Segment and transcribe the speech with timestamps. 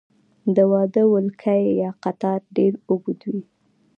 [0.55, 3.43] د واده ولکۍ یا قطار ډیر اوږد وي.